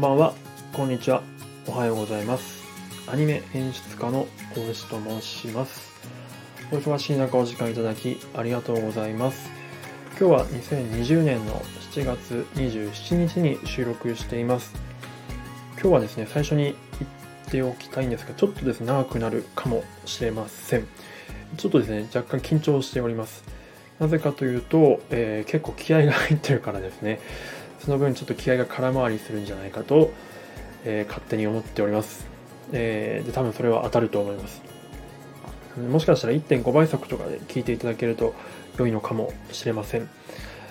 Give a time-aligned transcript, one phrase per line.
[0.00, 0.32] んばんは、
[0.72, 1.22] こんにちは、
[1.66, 2.64] おはようございます。
[3.06, 4.26] アニメ演出家の
[4.56, 5.92] 大石と申します。
[6.72, 9.50] お忙しい中お時間いただきありがとうございます。
[10.18, 11.60] 今日は2020年の
[11.92, 14.72] 7月27日に収録しています。
[15.74, 20.86] 今日はですね、最初に言っておきたいんですが、ちょっとですね、長くなるかもしれません。
[21.58, 23.44] ちょっとですね、若干緊張しております。
[23.98, 27.20] なぜかというと、えー結構気合が入ってるからですね。
[27.80, 30.12] その分ちょっと気合が空回りするんじゃないかと、
[30.84, 32.26] えー勝手に思っております。
[32.72, 34.62] えーで、多分それは当たると思います。
[35.90, 38.34] もしかしたら1.5倍速とかで聞いていただけると
[38.78, 40.08] 良いのかもしれません。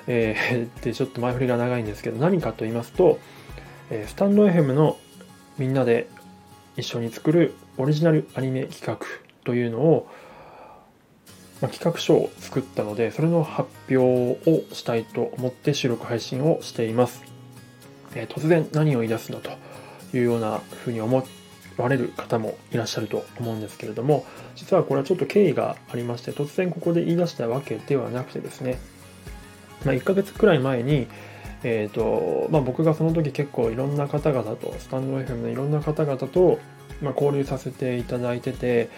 [0.08, 3.20] えー で、ちょっと前振りが長いんですけど、何かと言いますと、
[3.90, 4.98] えースタンド FM の
[5.58, 6.08] みんなで
[6.78, 9.06] 一緒に作るオリジナルアニメ企画
[9.44, 10.08] というのを、
[11.62, 13.98] まあ、企画書を作ったので、それの発表
[14.50, 17.24] をしたいと思って収録配信をしています。
[18.16, 19.52] えー突然何を言い出すのと
[20.14, 21.24] いうようなふうに思
[21.78, 28.80] われる方もいらっしゃると思うんですけれども、実はこれはちょっと経緯がありまして、突然ここで言い出したわけではなくてですね、
[29.86, 31.08] まあ、1ヶ月くらい前に、
[31.64, 36.60] えーとまあ、僕がその時結構いろんな方々と、スタンド FM のいろんな方々と、
[37.02, 38.90] まあ、交流させていただいてて、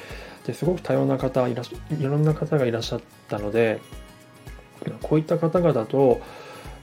[0.45, 1.65] ですごく多様な方いらっ
[1.99, 3.79] いろんな方がいらっしゃったので
[5.03, 6.21] こういった方々と、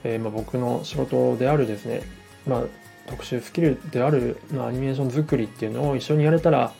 [0.03, 2.01] えーまあ、僕の仕事であるですね、
[2.47, 2.63] まあ、
[3.07, 6.71] 特殊スキルである、まあ、アニメーション作りっていうのを一緒にやれたら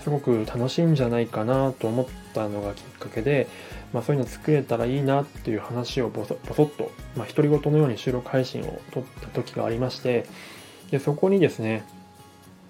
[0.00, 3.46] すごく楽しいんじゃないかなと思ったのがきっかけで、
[3.92, 10.26] まあ、そういうの作れたらいいなっていう話をぼそぼそっと、まあ、独り言のように収録配信を撮った時がありまして
[10.90, 11.84] でそこにですね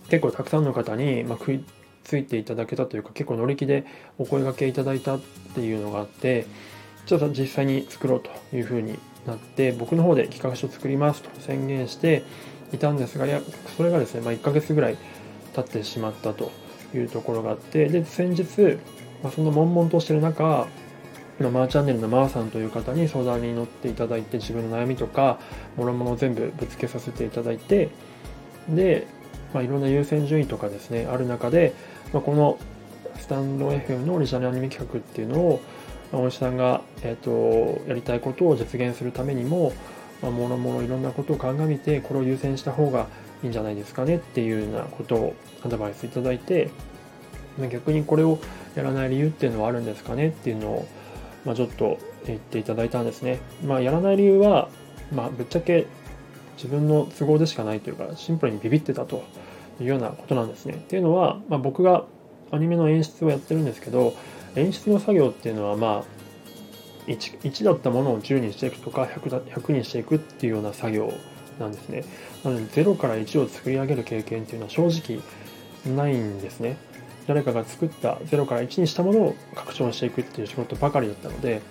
[0.08, 1.64] 結構たくさんの方に、まあ、食い
[2.04, 3.86] ついていただけたというか結構乗り気で
[4.18, 5.20] お声掛けいただいたっ
[5.54, 6.46] ていうのがあって
[7.06, 12.24] ちょっと実際に作ろうというふうになって僕の方で企画書を作りますと宣言して
[12.72, 13.40] いたんですがいや
[13.76, 14.96] それがですね、まあ、1ヶ月ぐらい
[15.54, 16.50] 経ってしまったと
[16.94, 18.78] いうところがあってで先日、
[19.22, 20.66] まあ、その悶々としてる中
[21.42, 25.38] まあマーチャンネルのマーさんという方に相談に乗っていただいて自分の悩みとか
[25.76, 27.90] もろもろ全部ぶつけさせていただいて
[28.68, 29.06] で、
[29.52, 31.74] まあ、いろんな優先順位とかですねある中で、
[32.12, 32.58] まあ、この
[33.18, 35.60] スタンド FM のオリジナルアニメ企画っていうのを、
[36.12, 39.72] 大石さんが、えー、とやりたいことを実現するためにも、
[40.22, 43.06] まあ、もろもろいろんなことを鑑みてこれを優先した方が
[43.42, 46.70] いいんじゃないですかねっていうようなことをアドバイスいただいて
[47.70, 48.38] 逆にこれを
[48.74, 50.88] やらない理由っていうのはあるんですかねっていうのを、
[51.44, 53.40] まあ、ちょっと言っていただいたんですね。
[53.64, 54.68] まあ、やらない理由は、
[55.14, 55.86] まあ、ぶっちゃけ
[56.56, 59.24] 自分の都合でしかないというかシンプルにビビってたと
[59.80, 60.74] いうようなことなんですね。
[60.74, 62.04] っていうのは、まあ、僕が
[62.50, 64.14] アニメの演出をやってるんですけど
[64.56, 71.12] 演出の作業っていうのはまあ 1, 1だったものを10にしていくとか 100, だ100にしていくっていうような作業
[71.58, 72.04] なんですね。
[72.44, 75.20] なので0から1を作り上げる経験っていうのは正直
[75.96, 76.76] ないんですね。
[77.26, 81.62] 誰かが作った0から1にしたものを拡張していくっていう仕事ばかりだったので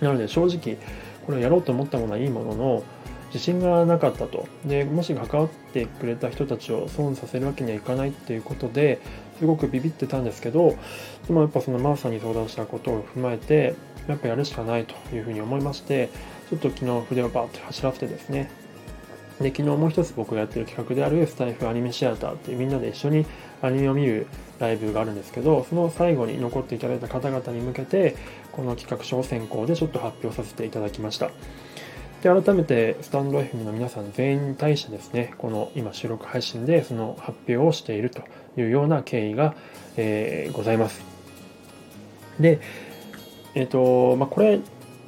[0.00, 0.78] なので正直
[1.26, 2.84] これをやろうと思ったものはいいものの
[3.32, 4.46] 自信がなかったと。
[4.66, 9.00] でもし関わってくれた人たちを損させるわけにはいかないっていうことで
[9.38, 10.76] すごくビビってたんですけど
[11.26, 13.74] でもやっぱそのマーさんに相談したことを踏まえて
[14.06, 16.10] やっぱやるしかないというふうに思いまして
[16.50, 18.50] ちょっと昨日筆をバーッと走らせてですね
[19.42, 23.26] で昨日もう一つ僕がやってる企画であるスタイフアニメシアターってみんなで一緒に
[23.60, 24.26] アニメを見る
[24.58, 28.16] ライブがあるんですけどその最後に残っていただいた方々に向けて
[28.52, 31.30] この企画書を先行でちょっと発表させていただきました。
[32.22, 38.22] で改めてスタンド FM の皆さん全員に対してですねこの今収録配信でその発表をしていると
[38.56, 39.56] いうような経緯が、
[39.96, 41.02] えーございます。
[42.38, 42.60] で
[43.54, 44.60] えっ、とまあこれ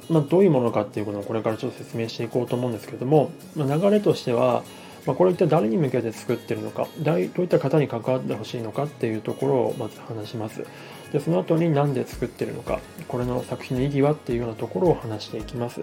[0.09, 4.63] まあ、どういうものかっていうことをこれからちょっと説明していこうと思うんですけども、まあ、流れとしては、
[5.05, 10.65] まあ、これ一体誰に向けて作ってるのかどういった方に関わってほしいのかっていうところをまず話します。
[11.11, 15.81] でその後に何で作ってるのかこれの作品の意義はっていうようなところを話していきます。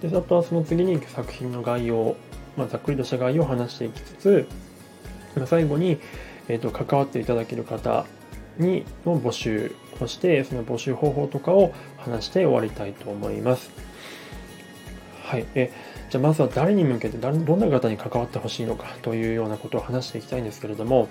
[0.00, 2.16] であとはその次に作品の概要、
[2.56, 4.48] まあ、ざっくりとした概要を話していきつつ
[5.36, 5.98] まあ最後に、
[6.48, 8.06] えー、と関わっていただける方
[8.60, 13.70] にの募集をしてその募集方法とかを話して終わりたいと思います。
[15.24, 15.72] はい、え
[16.10, 21.08] じゃあまずは誰に向けて誰どんな方に関わってほしいのかというようなことを話していきたいんですけれども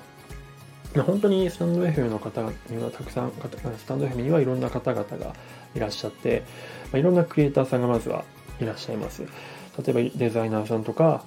[1.05, 5.35] 本当にスタンド FM の方にはたくさんスタンド FM にはいろんな方々が
[5.75, 6.43] いらっしゃって、
[6.91, 8.25] まあ、いろんなクリエイターさんがまずは
[8.59, 9.23] いらっしゃいます。
[9.23, 9.27] 例
[9.87, 11.23] えばデザイナーさんとか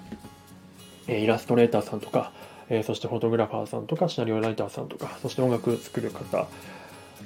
[1.09, 2.33] イラストレーターさんとか、
[2.73, 6.49] えそしてフォトグラファーさんとかシナリオライターさんとかそして音楽作る方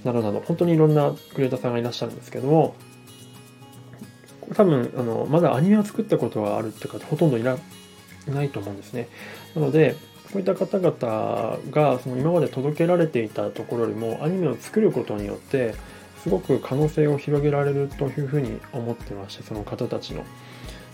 [0.05, 2.75] などなど本当にいろんなクリエイターさんがいらっしゃるんですけども
[4.55, 7.57] 多分あのまだアニメを作ったことがあるって方ほとんどいら
[8.27, 9.09] ないと思うんですね。
[9.55, 9.95] なので、
[10.33, 15.75] こういった方々がその今まで届けられていたところよりもアニメを作ることによって
[16.23, 20.25] すごく可能性を広げられるというふうに思ってましてその方たちの。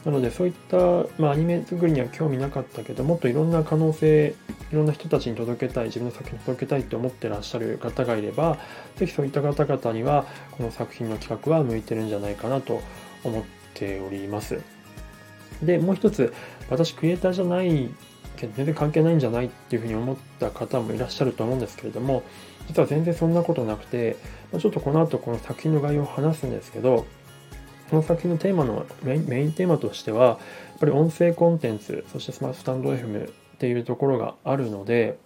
[0.05, 0.77] なのでそういった、
[1.21, 4.35] まあ、アニメ作りには興味なかったけどもっといろんな可能性
[4.73, 8.59] いろんな人たちに届けたい自分の作品に届けたいと思ってらっしゃる方がいれば
[8.97, 12.83] 是非そういった方々にはこの作品の企画は向いてるんじゃないかなと
[13.23, 13.43] 思っ
[13.75, 14.61] ております。
[15.63, 16.33] でもう一つ
[16.69, 17.89] 私クリエイターじゃない
[18.37, 22.25] けど全然関係ないんじゃないっていうふうに思った方もいらっしゃると思うんですけれども
[22.67, 24.17] 実は全然そんなことなくて
[24.59, 27.07] ちょっとこの後この作品の概要を話すんですけど
[27.93, 30.39] この作品のテーマのメインメインテーマとしてはやっ
[30.81, 35.19] ぱり音声コンテンツそしてスマートスタンド FM っていうところがあるので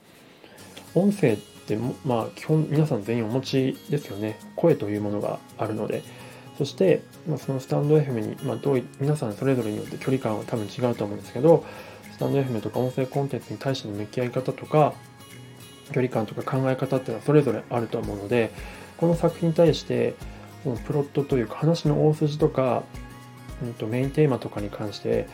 [0.97, 4.41] 音声ってまあ基本皆さん全員お持ちですよね。
[4.57, 6.03] 声というものがあるので。
[6.59, 11.67] そして、まあ、そのスタンド FM に、まあ、どう皆さんそれぞれによって距離感は多分違うと思うんですけど
[12.13, 14.95] スタンド FM とか音声コンテンツに対しての向き合い方とか
[15.93, 18.53] 距離感とか考え方っていうのはそれぞれあると思うので
[18.97, 20.15] この作品に対して
[20.75, 22.83] プロットというか話の大筋とか、
[23.63, 25.29] うん、とメインテーマとかに関して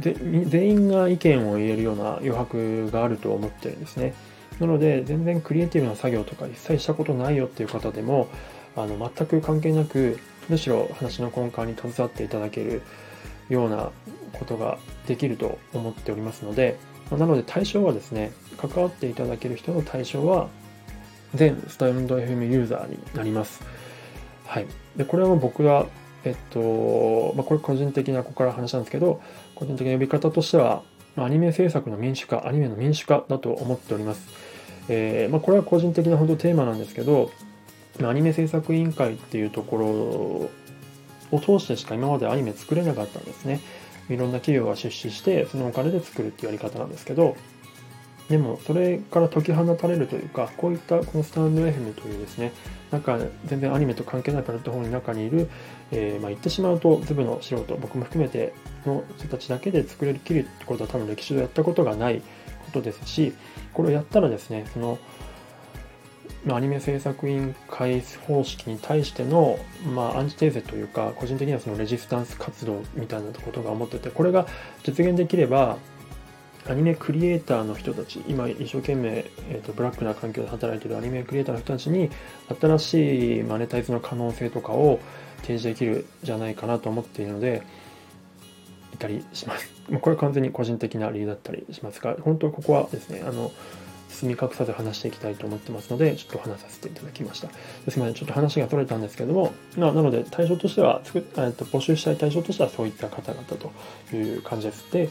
[0.00, 0.14] で
[0.44, 4.14] 全員が意見を言えるような余白があると思ってるんですね
[4.58, 8.28] なので全然クリエイティブな作業とか一切したことないよっていう方でも
[8.76, 10.18] あの全く関係なく
[10.48, 12.82] むしろ話の根幹に携わっていただける
[13.48, 13.90] ような
[14.32, 16.78] ことができると思っておりますので
[17.10, 20.48] なので対象はですね関わっていただける人の対象は
[21.34, 23.62] 全スタンド FM ユーザーになります。
[24.50, 24.66] はい。
[24.96, 25.86] で、これは僕が、
[26.24, 29.20] えっと、まあ、これ個人的なここから話なんですけど、
[29.54, 30.82] 個人的な呼び方としては、
[31.16, 34.28] アニメ制作の民主化、アニメの民主化だと思っております。
[34.88, 37.30] えー、まあ、これは個人的な本当テーマなんですけど、
[38.02, 40.50] アニメ制作委員会っていうところを
[41.40, 43.60] 通してしか今までアニメ作れなかったんですね。
[44.08, 47.36] いろんな企業が出資して、そのお金で作るっていうやり方なんですけど、
[48.30, 52.52] でもそれから解き放たれるというかこういったこのスタンド FM というですね
[52.92, 55.50] なんか全然アニメと関係ないプラットフォームの中にいる、
[55.90, 58.54] えー、まあ、言ってしまうとズブの素人僕も含めて
[58.86, 62.22] の人たちだけで作れるきるってことは多分歴史上やったことがない
[62.66, 63.34] ことですし
[63.74, 64.98] これをやったらですねその
[66.48, 69.58] アニメ制作委員会方式に対しての、
[69.92, 74.46] まあ、アンチテーゼというか個人的にはそのレジスタンス活動みたいなことが思っててこれが
[74.84, 75.78] 実現できれば
[76.68, 82.10] アニメクリエイターの人たち、今一生懸命、えーと、ブラックな環境で働いているアニメクリエイターの人たちに
[82.60, 85.00] 新しいマネタイズの可能性とかを
[85.38, 87.62] 提示できるじゃないかなと思っているので、
[88.92, 89.70] いたりします。
[90.00, 93.52] これは完全に個人的な理由だったりしますが、本当ここはですね、あの、
[94.10, 97.48] 包み隠さず話していきたいと思ってますので、ちょっと話させていただきました。
[97.86, 101.22] ですので、ちょっと話が取れたんですけども、まあ、なので対象としては、えっ
[101.52, 104.90] と募集したい対象としてはそういった方々という感じです。
[104.92, 105.08] で、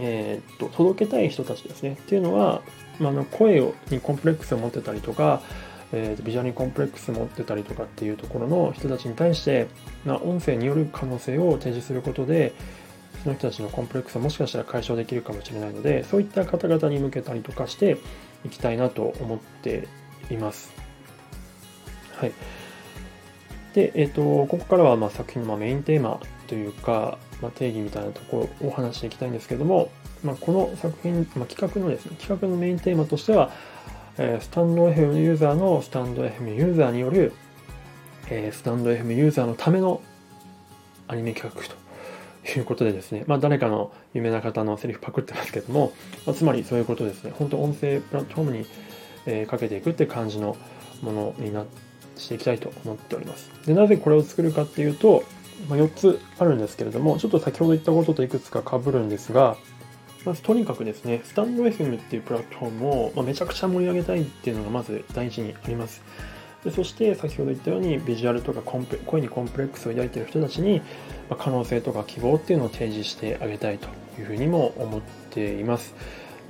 [0.00, 2.62] えー、っと届けたい人たちですねっていうのは、
[2.98, 5.42] まあ、の声をにコンプレックスを持ってたりとか、
[5.92, 9.68] えー、ビジュアルにコンプレックスを持ってたりとかっていうところの人たちに対して、
[10.04, 12.52] まあ、音声による可能性を提示することで
[13.22, 17.98] その人たちのコンプレックスをもしかしたら解消できるかもしれないのでそういった方々に向けたりとかして
[18.44, 19.88] いきたいなと思って
[20.30, 20.72] います。
[22.16, 22.32] はい。
[23.74, 29.90] で、え、ー、と、ここからはま作品のメインテーマというか、ま、定義みたいなところをお話していきたいんですけども、
[30.22, 33.50] まあ、この作品、まあ、企画のですね、企画のメインテーマとしては、
[34.18, 37.32] えー、スタンド FM ユーザーのスタンド FM ユーザーによる、
[38.28, 40.02] えー、スタンド FM ユーザーのための
[41.08, 41.62] アニメ企画
[42.44, 45.92] ということでですね、まあ、誰かの有名な方のセリフパクってますけども、
[46.26, 48.66] ま、つまりそういうことですね、本当音声プラットフォームに、
[49.26, 50.56] えー、かけていくって感じの
[51.02, 51.64] ものにな
[52.16, 53.50] していきたいと思っております。
[53.66, 55.24] でなぜこれを作るかっていうと、
[55.68, 59.56] まあ、4つあるんですけれども、ちょっと先ほど言ったことといくつか被るんですが、
[60.24, 66.02] まずとにかくですね、スタンド FM っていうプラットフォームを、まめちゃくちゃ盛り上げたいっていうのがまず大事にあります。
[66.64, 70.82] でそして先ほど言ったようにビジュアルとかコンプ声にコンプレックスを抱いている人たちに、
[71.30, 73.88] ま可能性とか希望っていうのを提示してあげたいと
[74.18, 75.00] いうふうにも思っ
[75.30, 75.94] ています。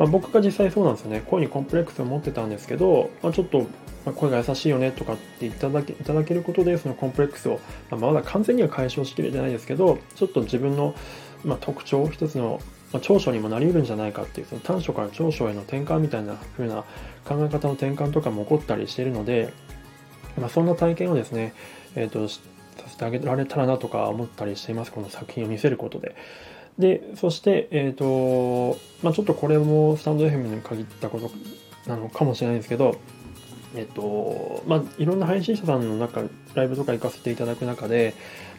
[0.00, 1.23] まあ、僕が実際そうなんですよね。
[1.26, 3.66] 声にコンプレックスを持ってたんですけど、まあ、ちょっと
[4.14, 10.95] 声が優しいよねとかっていただけいただけることでそのコンプレックスを、まあ、まだ完全には解消しきれてないですけどちょっと自分の、
[11.45, 12.61] ま、特徴一つの、
[13.02, 16.76] 長所にもなりうるんじゃないかっていうその短所から長所への転換みたいな風な
[17.26, 19.52] 考え方の転換とかも起こったりしているので、
[20.40, 21.52] ま、そんな体験をですね、
[21.95, 22.40] えーと、さ
[22.88, 26.16] せてあげられたらなとか思ったりしていますこの作品を見せることで。
[26.78, 31.30] でそして、えーとまあ、ちょっとこれもスタンド FM に限ったこと
[31.86, 32.96] なのかもしれないんですけど
[33.74, 36.22] えっと、まあ、いろんな配信者さんの中、
[36.54, 38.14] ライブとか行かせていただく中で、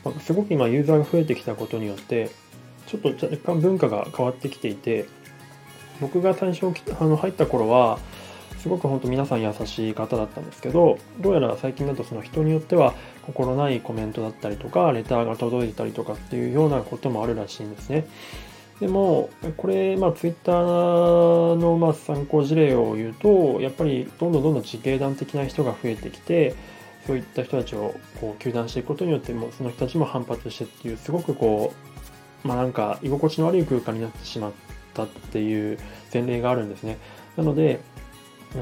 [0.05, 2.29] まあ、すごく今ユーザーが増えてきたことによって、
[2.91, 5.05] ちょっと若干文化が変わってきていて
[6.01, 6.67] 僕が最初
[6.99, 7.99] あの入った頃は
[8.61, 18.05] すごく本当皆さん優しい方だったんですけどどうやら最近だとその人によっては心ないコメントだったりとかレターが届いてたりとかっていうようなこともあるらしいんですね。
[18.79, 26.55] でも、これ、まあ、ツイッターのまあ参考事例を言うと、やっぱりどんどんどんどん自警団的な人が増えてきて、
[27.05, 31.73] そういった人たちをこう糾弾していくことによっても、その人たちも反発してっていう、すごくこ
[32.43, 34.51] う、まあなんか居心地の悪い空間になってしまっ
[34.95, 35.77] たっていう
[36.11, 36.97] 前例があるんですね。
[37.37, 37.81] なので、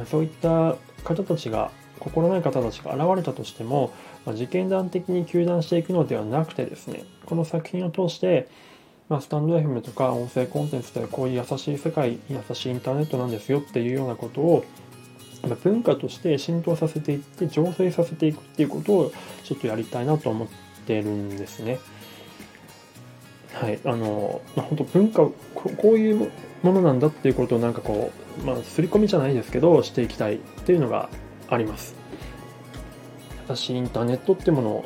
[0.05, 3.93] そういった方たちが、心ない方たちが現れたとしても、
[4.25, 8.47] まあ、事件団的に糾弾していくのではなくてですね、この作品を通して、
[9.09, 14.63] まあ、スタンド FM とか音声コンテンツではこういう優しい世界優しいインターネットなんですよっていうようなことを
[15.47, 19.11] ま文化として浸透させていって醸成させていくっていうことを
[19.43, 20.47] ちょっとやりたいなと思っ
[20.85, 21.79] てるんですね。
[23.53, 25.33] はい、あの、まあ、本当文化こ
[25.83, 26.31] ういう
[26.61, 31.09] ものなんだっていうことをなんかこう、まあ、刷り込みじゃないですけどしていきたいっていうのが
[31.49, 31.95] あります。
[33.45, 34.85] 私インターネットってものを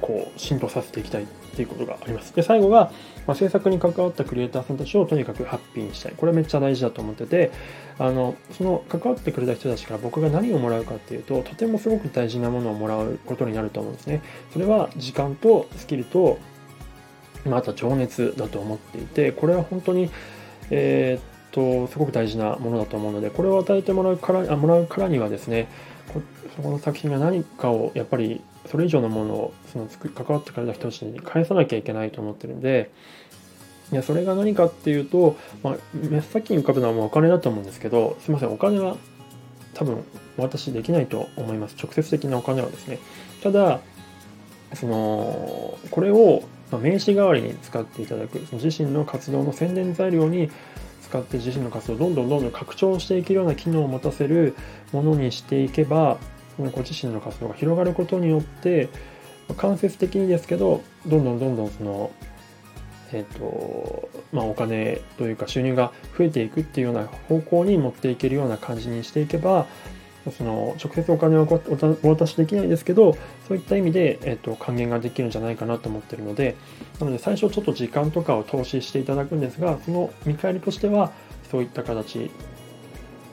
[0.00, 2.34] こう浸透させていきたいっていうことがあります。
[2.34, 2.92] で、最後が、
[3.26, 6.14] まあ、制作に関わったクリエイターさんたちをとにかくハッピーにしたい。
[6.16, 7.50] これはめっちゃ大事だと思ってて、
[7.98, 14.22] あの、その関わってくれた人たちから僕が何をもらうかっていうと、とてもすごく大事なものをもらうことになると思うんですね。
[14.52, 16.38] それは時間とスキルと、
[17.44, 20.10] また情熱だと思っていて、これは本当に、
[20.70, 25.68] えー、っと、すごく大事なものだと思うので、これを与えてもらうからあもらうからにはですね、
[26.56, 32.90] そこの作品が何かをやっぱりそれ以上のものをその関わってくれた人たちに返さなきゃいけないと思ってるんで
[33.92, 38.96] いやそれが何かっていうと、まあ、真っ先に浮かぶのはもうお金だと思うんですけどすいませんお金は
[39.74, 40.04] 多分
[40.38, 41.76] お渡しできないと思います。
[41.80, 42.98] 直接的なお金はですね。
[43.42, 43.80] ただ
[44.74, 46.42] そのこれを
[46.72, 50.50] 名刺代わりに使っていただくその自身の活動の宣伝材料に
[51.10, 54.54] 使って自身の活動をどんどんどんどん拡張していけるような機能を持たせる
[54.92, 56.18] ものにしていけば
[56.56, 58.88] ご自身の活動が広がることによって
[59.56, 62.12] 間接的にですけどどんどんどんどんその
[63.12, 69.66] えっ、ー、とまあお金というか収入が増えていくっていうような方向に持っていけるような感じにしていけば
[70.36, 71.46] その直接お金は
[72.02, 73.16] お渡しできないですけど
[73.48, 76.56] そういった意味で、えーと、還元ができるんじゃないかなと思ってるので
[76.98, 81.12] なので最初ちょっと時間とかを投資していただくんですがその見返りとしては
[81.50, 82.30] そういった形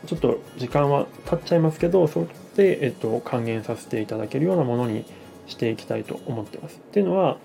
[0.05, 2.27] ちょっと時間は経っちゃいますけどそう
[2.57, 5.05] で、えっと、還元させていただけるようなものに
[5.45, 6.77] していきたいと思ってます。
[6.77, 7.37] っていうのは、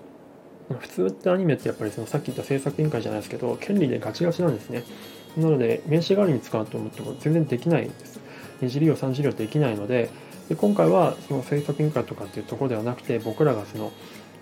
[0.79, 4.83] 普通ってアニメってやっぱりそのさっき言った制作委員会じゃないですけど、権利でガチガチなんですね。
[5.37, 8.19] なので、名刺代わりに使うと思っても全然できないんです。
[8.63, 10.09] 2次利用、3次利用できないので、
[10.49, 13.91] で今回はその制作委員会とかっていうところではなくて、僕らがその、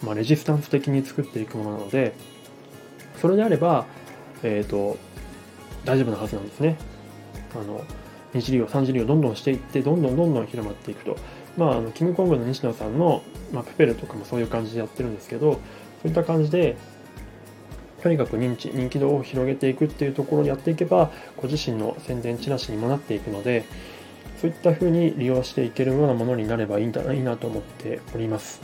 [0.04, 2.14] まあ、レジスタンス的に作っていくものなので、
[3.22, 3.86] それであれば、
[4.44, 4.98] え、ー、と、
[5.86, 6.78] 大丈夫なはずなんですね。
[7.54, 7.84] あの、
[8.34, 11.18] 2次利用、3次利用どんどんしていって、どんどんどんどん広まっていくと。
[11.58, 15.60] まあ、あのキングコングの西野さんの、まあ、ペペルとかもそういう感じでやってるんですけど、そ
[16.06, 16.78] ういった感じで、
[18.02, 23.64] とにかく認知、人気度を広げていくっていうところをやっていけば、ご自身の宣伝チラシにもなっていくので、
[24.42, 28.60] そういった風に利用していけるようなものになればいいんだいいなと思っております。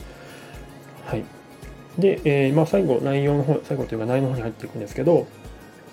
[1.06, 1.24] はい。
[1.96, 5.28] で、えー、まあ、最後、内容の方、最後というか内容の方に入っていくんですけど、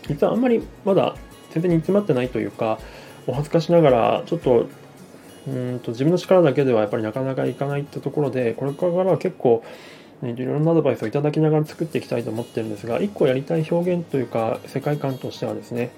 [0.07, 1.15] 実はあんまりまだ
[1.51, 2.79] 全然煮詰まってないというか、
[3.27, 4.67] お恥ずかしながら、ちょっと、
[5.47, 9.63] うんと自分の力だけではやっぱりなかなかいかないってところで、これからは結構、
[10.23, 15.91] ね、いろんなアドバイスをいただきながら作っていきたいと思ってるんですが、一個やりたい表現というか、世界観としてはですね、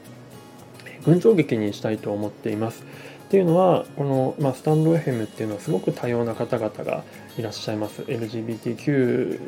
[1.08, 2.84] 群像劇にしたいと思っています。
[3.28, 7.04] っていうのは、この、まあ、スタンド FM っていうのはすごく多様な方々が
[7.38, 8.02] いらっしゃいます。
[8.04, 9.40] LGBTQ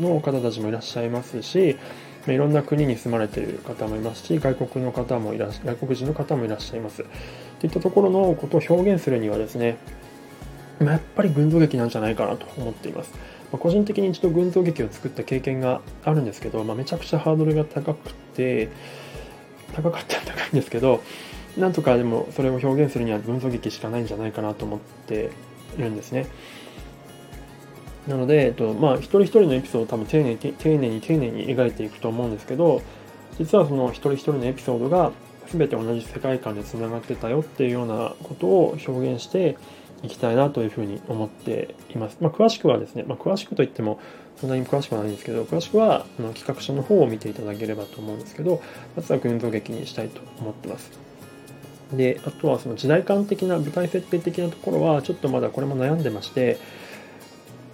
[0.00, 1.76] の方たちもいらっしゃいますし、
[2.26, 7.04] いろんな国に住まれている方もいますし、外国の方もいらっしゃ外国人の方もいらっしゃいます。
[7.60, 9.76] といったところのことを表現するにはですね、
[10.80, 13.12] まやっぱり群像劇なんじゃないかなと思っています。
[13.52, 18.68] まあ、個人的に一度群像劇を作った経験があるんですけど、まあ、めちゃくちゃハードルが高くて、
[19.74, 21.02] 高かったら高いんですけど、
[21.56, 25.30] なんとかでもそれを表現するには群像劇しかないんじゃないかなと思って
[25.76, 26.26] いるんですね。
[28.06, 32.82] なので、えっとまあ、一人一人のエピソードを多分丁寧に丁寧に丁寧に描いていくと思うんですけど、
[33.38, 35.12] 実はその一人一人のエピソードが
[35.46, 39.56] 全て同じ世界観でつながってたよっていうようなことを表現して
[40.02, 42.16] いきたいなというふうに思っています。
[42.20, 44.00] まあ、詳しくはですね、まあ、詳しくといっても
[44.40, 48.60] そんなに詳しくはないんですけど、詳しくはあの企画書の方を見ていただければと思うんですけど、
[48.96, 50.90] まずは群像劇にしたいと思ってます。
[51.92, 56.58] で、あとはその時代感的な舞台設定的なところはちょっとまだこれも悩んでまして、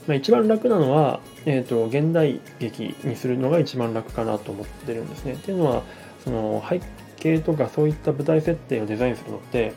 [0.07, 5.35] まあ、一番楽なのは、えーと、現代劇にするのが一番楽かなと思ってるんですね。
[5.35, 5.83] っていうのは
[6.25, 6.81] その背
[7.17, 9.73] 景とかそういった舞台設定をデザインするのって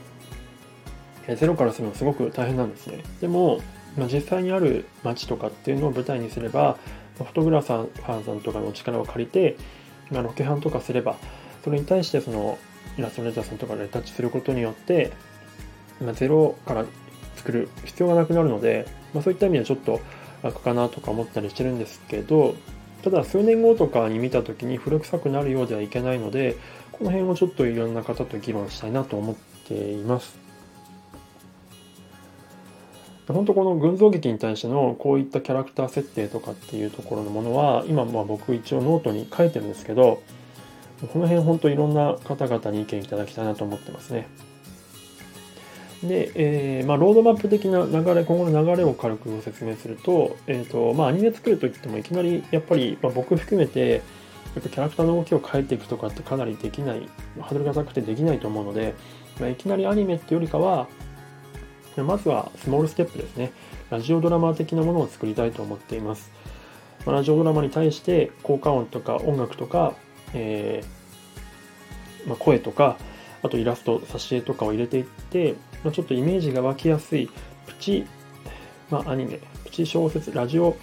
[1.28, 3.04] ゼロからするのすごく大変なんですね。
[3.20, 3.62] でも、
[3.98, 6.78] まあ、実際にある街とかっていうのを舞台にすれば
[7.18, 9.58] フォトグラファーさんとかの力を借りて、
[10.10, 11.18] まあ、ロケハンとかすれば
[11.64, 12.58] それに対してその
[12.98, 15.12] イラストレーターさんとかでタッチすることによって、
[16.02, 16.86] まあ、ゼロから
[17.36, 20.00] 作る必要がなくなるので、まあ、そういった意味ではちょっと
[20.44, 22.56] 楽かなとか思ったりしてるんですけど
[23.04, 26.58] ただ数年後とかに見た時に古臭くなるようではいけないので
[26.92, 29.36] この辺をちょっといろんな方と議論したいなと思っ
[29.68, 30.51] ています。
[33.28, 40.22] 本当この群像劇に対してのこういったキャラクター設定とかっていうところのものは今まあ僕一応ノートに書いてるんですけど
[41.14, 44.28] この辺本当いろんな方々に意見いただきたいなと思ってますね。
[46.04, 54.02] で、えー、まあ、ロードマップ的な流れ、今後の流れを軽くご説明すると、えっ、ー、と、まあ、アニメ作るときってもいきなり、やっぱり、まあ、僕含めて、
[54.56, 57.08] やっぱキャラクターの動きを変えていくとかってかなりできない、
[57.40, 58.96] ハードルが高くてできないと思うので、
[59.40, 60.88] まあ、いきなりアニメっていうよりかは、
[61.98, 63.52] まずはスモールステップですね。
[63.90, 66.32] ラジオドラマ的なものを作りたいと思っています。
[67.06, 69.94] ま、ラジオドラマに対して効果音とか音楽とか、
[70.34, 72.98] えーまあ、声とか、
[73.44, 77.30] あとイラスト、挿絵とかを入れていって、まあ、ちょっとイメージが湧きやすい
[77.66, 78.06] プチ、
[78.90, 80.76] まあ、アニメ、プチ小説、ラジオ、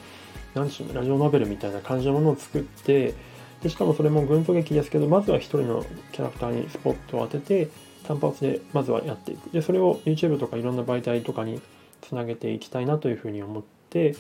[0.55, 3.15] 何でしょうね、ラジオノベルみたいな感じのものを作って、
[3.63, 7.69] でしかもそれも群像劇ですけど、まずは一人のキャラクターにスポットを当てて、
[8.09, 9.51] 単発でまずはやっていく。
[9.51, 11.61] で、それを YouTube とかいろんな媒体とかに
[12.01, 14.17] つなげていきたいなというふうに思って、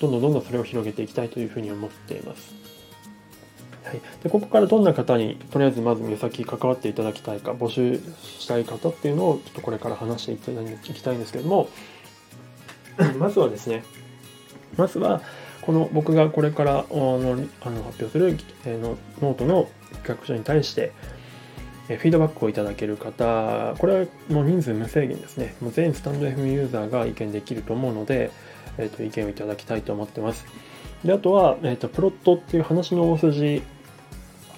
[0.00, 2.54] どんどんどんどんそれを広げていきたいというふうに思っています。
[3.84, 11.68] はい、でここからどんな方にとりあえずまず目先関わっていただきたいか募集したい方っていうのをちょっとこれから話していただきたいんですけども
[13.16, 13.84] まずはですね
[14.76, 15.22] まずは
[15.62, 19.68] この僕がこれからあのあの発表する、えのノートの
[20.02, 20.90] 企画書に対して
[21.86, 25.54] フィードバックをいただける方、これはもう人数無制限ですね。
[25.60, 28.32] もう全スタンド FM ユーザーが意見できると思うので、
[28.78, 30.44] えー、と意見をいただきたいと思ってます。
[31.04, 33.62] であとは、えーと、プロットっていう話の大筋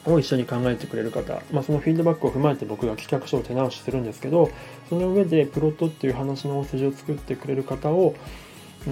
[0.06, 4.50] を一緒に考えてくれる方、まあ、そのフィードバックを踏まえて僕が企画書を手直しするんですけど
[4.88, 8.14] その上でプロットっていう話の大筋を作ってくれる方を、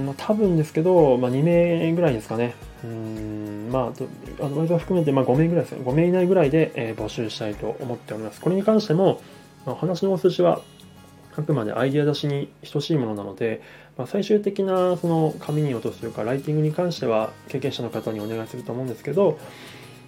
[0.05, 2.55] まあ、多分ですけど、まあ、2名ぐらいですかね。
[2.85, 3.93] うんま
[4.41, 5.83] あアドバイザー含めてまあ5名ぐらいですね。
[5.85, 8.41] 5名以内ぐらいで、えー、募集したいと思っております。
[8.41, 9.21] これに関しても、
[9.65, 10.61] まあ、話の大筋は
[11.37, 13.61] あくまでアイデア出しに等しいものなので、
[13.97, 19.39] まあ、最終的なその紙に落とすというかライティングに関しては経験者の方にお願いすると思うんですけど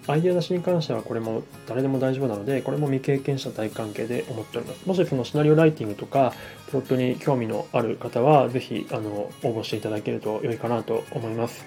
[0.09, 4.85] アイデア出しに関してはこれも誰でも大丈夫なので、これも未経験者大関係で思っております。
[4.87, 6.33] もしそのシナリオライティングとか、
[6.67, 11.63] プロットに興味のある方は、ぜひ、あの、応募していただけると良いかなと思います。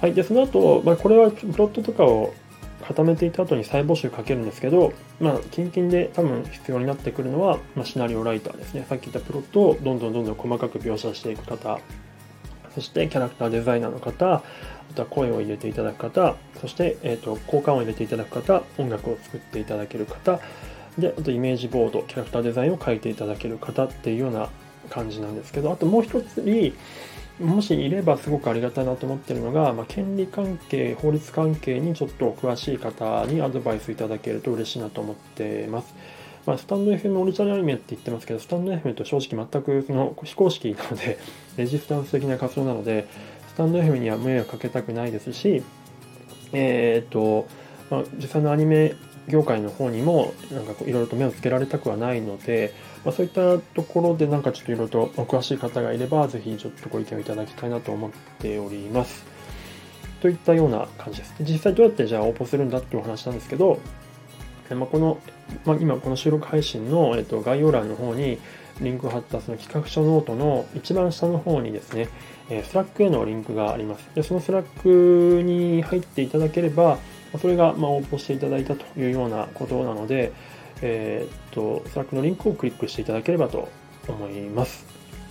[0.00, 0.14] はい。
[0.14, 2.34] で、その後、まあ、これはプロットとかを
[2.82, 8.86] 固めていた後に再募集かけるんですけど、まあ、近々で多分必要になってくるのは、まあ、シナリオライターですね。
[8.88, 11.78] さっき言ったプロットをどんどんどんどん細かく描写していく方、
[12.74, 14.42] そしてキャラクターデザイナーの方、
[14.94, 20.40] とは声を入れていただく方、そして、えーと、交換を入れていただく方、音楽を作っていただける方、
[20.98, 24.48] で、あとイメージボード、キャラクターデザインを書いていただける方っていうような
[24.90, 26.74] 感じなんですけど、あともう一つに、
[27.40, 35.94] もしいればすごくありがたいなと思ってるのが、まあ、権利関係、法律関係にちょっと詳しい方にアドバイスいただけると嬉しいなと思ってます。
[36.46, 41.18] まあ、スタンド FM オリジナルアニメって言ってますけど、スタンド FM と正直全くその非公式なので、
[41.56, 43.06] レジスタンス的な活動なので、
[43.50, 45.62] スタンド FM には迷惑かけたくないですし、
[46.52, 47.48] えー、っと、
[47.90, 48.94] まあ、実際のアニメ
[49.28, 52.72] 業界の方にもなんかいろいろと目をつけられたくはないので、
[53.04, 59.24] まあ、そういったところでなんかちょっといろいろとお詳しい方がいればぜひちょっとご意見をいただきたいなと思っております。
[60.20, 61.34] といったような感じです。
[61.40, 63.80] 実際どうやってじゃあ応募するんだっていうお話なんですけど、
[64.74, 65.18] まあ、この、
[65.64, 68.38] まあ、今この収録配信の、えっと、概要欄の方に
[68.80, 72.08] リンクを貼ったその企画書ノートの一番下の方にですね、
[72.48, 74.08] え Slack へのリンクがあります。
[74.14, 76.98] でその Slack に入っていただければ、
[77.40, 80.32] それがま応募していただいたというようなことなので、
[80.82, 83.68] えー、っと、 Slack のリンクをクリックしていただければと
[84.08, 84.86] 思います。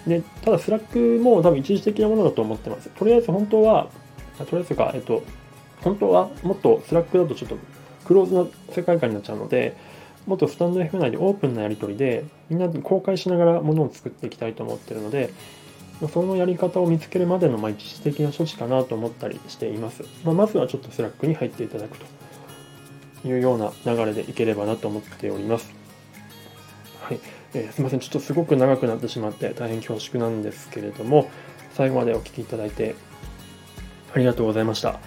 [0.07, 2.89] で、ただ Slack も多分一時的なものだと思ってます。
[2.89, 3.89] とりあえず本当は、
[4.37, 5.23] とりあえずか、えっと、
[5.81, 7.57] 本当はもっと Slack だとちょっと
[8.09, 9.77] クローズな世界観になっちゃうので、
[10.25, 15.29] もっとスタンド F 内でオープンなやり取りで、みんなで公開しながらものを作っていきたいと思ってるので、
[16.11, 20.05] そのやり方を見つけるまでの、ま、一時的な処置かなと思ったりしています。
[20.23, 25.71] まあ、まずはちょっと Slack に入っていただくというような流れでいければなと思っております。
[27.01, 27.19] はい。
[27.53, 27.99] えー、すいません。
[27.99, 31.29] ちょっとすごく長くなってしまって大変恐縮なんですけれども、
[31.75, 32.95] 最後までお聴きいただいて
[34.15, 34.99] ありがとうございました。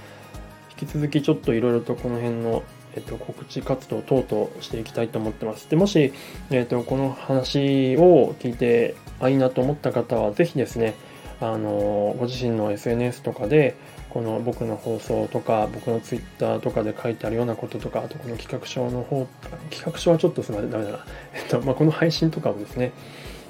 [0.81, 5.69] 引き続きちょっといろいろとこの辺の、えっと、告知活動等々していきたいと思ってます。
[5.71, 6.13] で、もし、
[6.51, 10.95] えっと、この話を聞いて、あ、いいなと思った方は、ぜひですね、
[11.41, 13.75] あの、ご自身の SNS とかで、
[14.11, 19.27] この僕の放送とか、僕の Twitter とかで書いてあるようなこととか、あとこの企画書の方、
[19.71, 21.07] 企画書はちょっとすみません、ダメだな。
[21.35, 22.93] えっと、まあ、この配信とかをですね、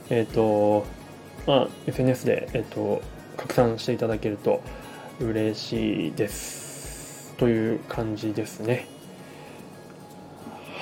[0.08, 0.86] えっと、
[1.46, 3.02] まあ、SNS で、えっと、
[3.36, 4.62] 拡散していただけると
[5.20, 7.34] 嬉しいです。
[7.38, 8.86] という感じですね。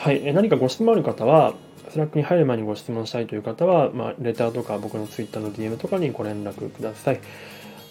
[0.00, 1.52] はい、何かご質問ある方は、
[1.90, 7.20] Slack に入る前にご質問したいという方は、まあ、レターとか僕の Twitter の DM とかにご連絡ください。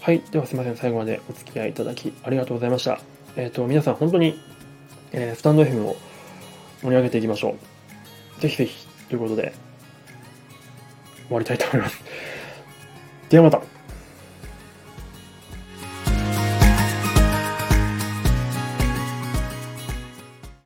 [0.01, 2.99] はい、ではすいません、最後までお付き合いいただきありがとうございました。
[3.35, 4.39] えっ、ー、と、皆さん本当に、
[5.11, 5.97] えー、スタンド FM を
[6.81, 7.55] 盛り上げていきましょ
[8.39, 8.41] う。
[8.41, 9.53] ぜひぜひ、ということで、
[11.27, 12.03] 終わりたいと思います。
[13.29, 13.78] ではまた。